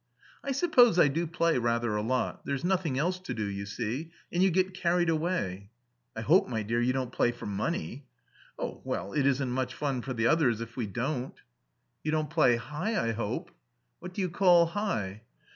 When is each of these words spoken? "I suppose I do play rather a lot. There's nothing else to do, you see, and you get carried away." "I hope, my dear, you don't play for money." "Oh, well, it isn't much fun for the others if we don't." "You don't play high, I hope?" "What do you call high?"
"I 0.43 0.51
suppose 0.51 0.97
I 0.97 1.09
do 1.09 1.27
play 1.27 1.59
rather 1.59 1.95
a 1.95 2.01
lot. 2.01 2.43
There's 2.43 2.63
nothing 2.63 2.97
else 2.97 3.19
to 3.19 3.35
do, 3.35 3.45
you 3.45 3.67
see, 3.67 4.09
and 4.31 4.41
you 4.41 4.49
get 4.49 4.73
carried 4.73 5.11
away." 5.11 5.69
"I 6.15 6.21
hope, 6.21 6.47
my 6.49 6.63
dear, 6.63 6.81
you 6.81 6.91
don't 6.91 7.11
play 7.11 7.31
for 7.31 7.45
money." 7.45 8.07
"Oh, 8.57 8.81
well, 8.83 9.13
it 9.13 9.27
isn't 9.27 9.51
much 9.51 9.75
fun 9.75 10.01
for 10.01 10.13
the 10.13 10.25
others 10.25 10.59
if 10.59 10.75
we 10.75 10.87
don't." 10.87 11.35
"You 12.03 12.09
don't 12.09 12.31
play 12.31 12.55
high, 12.55 12.99
I 12.99 13.11
hope?" 13.11 13.51
"What 13.99 14.15
do 14.15 14.21
you 14.21 14.31
call 14.31 14.65
high?" 14.65 15.21